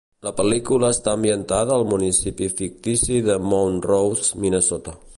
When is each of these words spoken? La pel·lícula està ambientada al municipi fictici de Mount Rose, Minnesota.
La 0.27 0.31
pel·lícula 0.37 0.89
està 0.95 1.13
ambientada 1.17 1.75
al 1.77 1.85
municipi 1.91 2.49
fictici 2.63 3.23
de 3.31 3.39
Mount 3.53 3.81
Rose, 3.93 4.45
Minnesota. 4.47 5.01